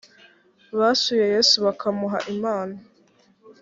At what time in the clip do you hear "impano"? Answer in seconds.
2.31-2.75